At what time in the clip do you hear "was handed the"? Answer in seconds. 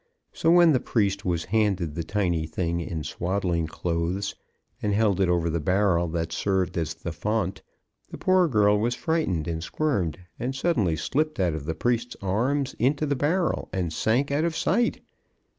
1.25-2.03